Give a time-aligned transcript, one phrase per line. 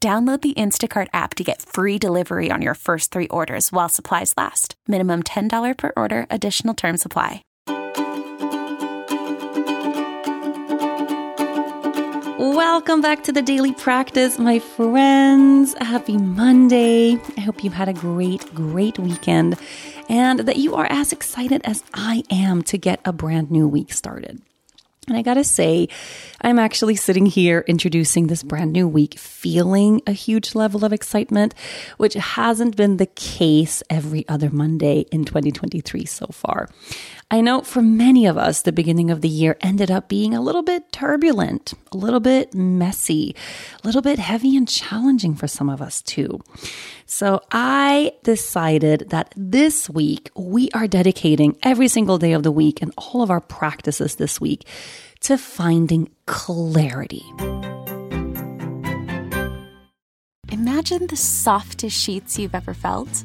[0.00, 4.34] Download the Instacart app to get free delivery on your first three orders while supplies
[4.36, 4.74] last.
[4.86, 7.42] Minimum $10 per order, additional term supply.
[12.38, 15.74] Welcome back to the daily practice, my friends.
[15.80, 17.18] Happy Monday.
[17.36, 19.58] I hope you've had a great, great weekend
[20.08, 23.92] and that you are as excited as I am to get a brand new week
[23.92, 24.42] started.
[25.08, 25.88] And I gotta say,
[26.40, 31.54] I'm actually sitting here introducing this brand new week feeling a huge level of excitement,
[31.96, 36.68] which hasn't been the case every other Monday in 2023 so far.
[37.30, 40.40] I know for many of us, the beginning of the year ended up being a
[40.40, 43.34] little bit turbulent, a little bit messy,
[43.82, 46.40] a little bit heavy and challenging for some of us too.
[47.06, 52.82] So I decided that this week we are dedicating every single day of the week
[52.82, 54.66] and all of our practices this week
[55.20, 57.24] to finding clarity.
[60.50, 63.24] Imagine the softest sheets you've ever felt.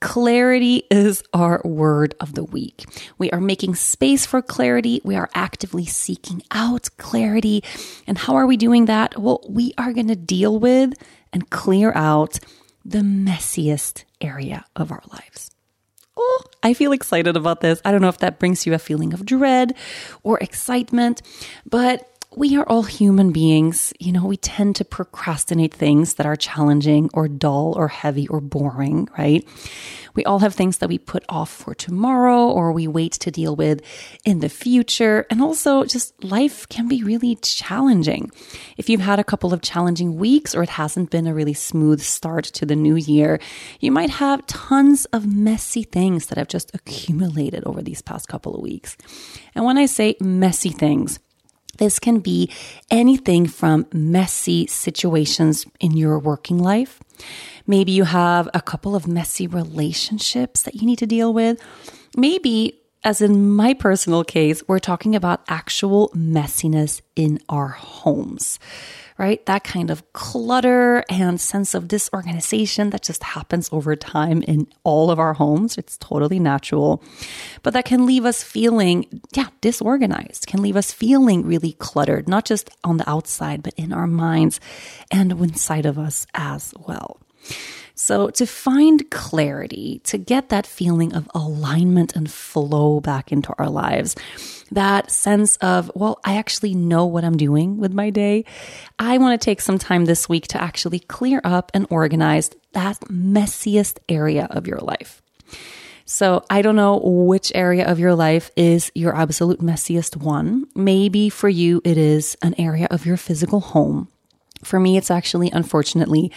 [0.00, 2.84] Clarity is our word of the week.
[3.18, 5.00] We are making space for clarity.
[5.04, 7.64] We are actively seeking out clarity.
[8.06, 9.18] And how are we doing that?
[9.20, 10.94] Well, we are going to deal with
[11.32, 12.38] and clear out
[12.84, 15.50] the messiest area of our lives.
[16.16, 17.80] Oh, I feel excited about this.
[17.84, 19.74] I don't know if that brings you a feeling of dread
[20.22, 21.22] or excitement,
[21.68, 23.92] but we are all human beings.
[23.98, 28.40] You know, we tend to procrastinate things that are challenging or dull or heavy or
[28.40, 29.46] boring, right?
[30.14, 33.56] We all have things that we put off for tomorrow or we wait to deal
[33.56, 33.80] with
[34.24, 35.26] in the future.
[35.30, 38.30] And also, just life can be really challenging.
[38.76, 42.02] If you've had a couple of challenging weeks or it hasn't been a really smooth
[42.02, 43.40] start to the new year,
[43.80, 48.54] you might have tons of messy things that have just accumulated over these past couple
[48.54, 48.98] of weeks.
[49.54, 51.20] And when I say messy things,
[51.78, 52.50] this can be
[52.90, 57.00] anything from messy situations in your working life.
[57.66, 61.60] Maybe you have a couple of messy relationships that you need to deal with.
[62.16, 68.58] Maybe, as in my personal case, we're talking about actual messiness in our homes
[69.16, 69.44] right?
[69.46, 75.10] That kind of clutter and sense of disorganization that just happens over time in all
[75.10, 75.76] of our homes.
[75.76, 77.02] It's totally natural.
[77.64, 82.44] But that can leave us feeling, yeah, disorganized, can leave us feeling really cluttered, not
[82.44, 84.60] just on the outside, but in our minds
[85.10, 87.18] and inside of us as well.
[88.00, 93.68] So, to find clarity, to get that feeling of alignment and flow back into our
[93.68, 94.14] lives,
[94.70, 98.44] that sense of, well, I actually know what I'm doing with my day,
[99.00, 103.00] I want to take some time this week to actually clear up and organize that
[103.10, 105.20] messiest area of your life.
[106.04, 110.66] So I don't know which area of your life is your absolute messiest one.
[110.76, 114.06] Maybe for you, it is an area of your physical home.
[114.64, 116.32] For me, it's actually, unfortunately,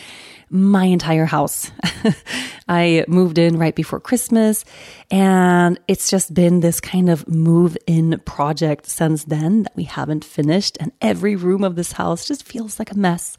[0.51, 1.71] my entire house.
[2.67, 4.65] I moved in right before Christmas
[5.09, 10.25] and it's just been this kind of move in project since then that we haven't
[10.25, 10.77] finished.
[10.79, 13.37] And every room of this house just feels like a mess.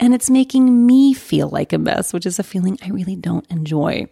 [0.00, 3.46] And it's making me feel like a mess, which is a feeling I really don't
[3.50, 4.06] enjoy.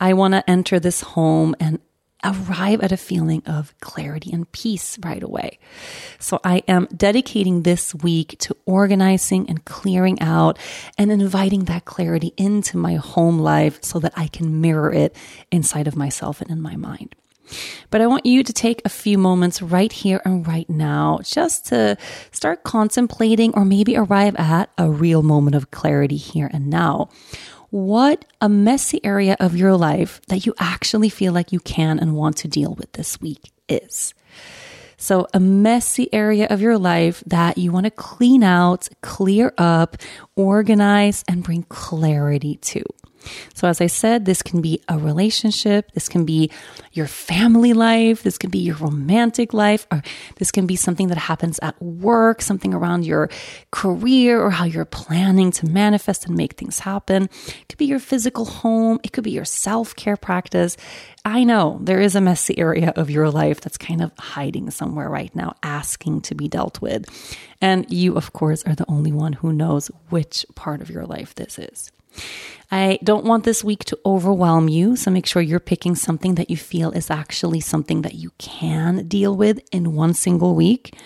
[0.00, 1.78] I want to enter this home and
[2.24, 5.58] arrive at a feeling of clarity and peace right away.
[6.18, 10.58] So I am dedicating this week to organizing and clearing out
[10.98, 15.16] and inviting that clarity into my home life so that I can mirror it
[15.50, 17.14] inside of myself and in my mind.
[17.90, 21.66] But I want you to take a few moments right here and right now just
[21.66, 21.96] to
[22.30, 27.08] start contemplating or maybe arrive at a real moment of clarity here and now
[27.70, 32.14] what a messy area of your life that you actually feel like you can and
[32.14, 34.14] want to deal with this week is.
[34.96, 39.96] So, a messy area of your life that you want to clean out, clear up,
[40.36, 42.84] organize, and bring clarity to.
[43.54, 46.50] So, as I said, this can be a relationship, this can be
[46.92, 50.02] your family life, this can be your romantic life, or
[50.36, 53.30] this can be something that happens at work, something around your
[53.70, 57.24] career, or how you're planning to manifest and make things happen.
[57.24, 60.76] It could be your physical home, it could be your self care practice.
[61.24, 65.08] I know there is a messy area of your life that's kind of hiding somewhere
[65.08, 67.04] right now, asking to be dealt with.
[67.60, 71.34] And you, of course, are the only one who knows which part of your life
[71.34, 71.92] this is.
[72.70, 76.50] I don't want this week to overwhelm you, so make sure you're picking something that
[76.50, 80.96] you feel is actually something that you can deal with in one single week,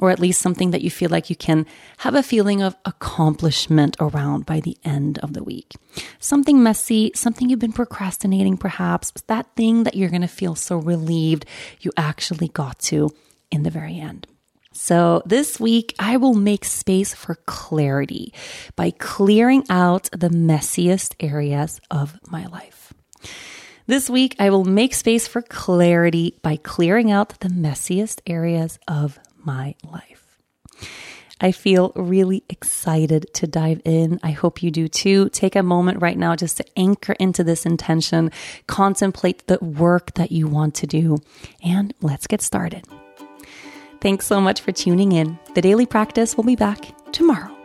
[0.00, 1.66] or at least something that you feel like you can
[1.98, 5.74] have a feeling of accomplishment around by the end of the week.
[6.18, 10.76] Something messy, something you've been procrastinating, perhaps, that thing that you're going to feel so
[10.76, 11.44] relieved
[11.80, 13.10] you actually got to
[13.50, 14.26] in the very end.
[14.72, 18.32] So this week, I will make space for clarity
[18.76, 22.94] by clearing out the messiest areas of my life.
[23.86, 29.18] This week, I will make space for clarity by clearing out the messiest areas of
[29.44, 30.38] my life.
[31.40, 34.20] I feel really excited to dive in.
[34.22, 35.30] I hope you do too.
[35.30, 38.30] Take a moment right now just to anchor into this intention,
[38.66, 41.18] contemplate the work that you want to do,
[41.64, 42.84] and let's get started.
[44.00, 45.38] Thanks so much for tuning in.
[45.54, 47.59] The Daily Practice will be back tomorrow.